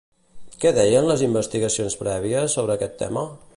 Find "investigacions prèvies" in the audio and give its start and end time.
1.27-2.59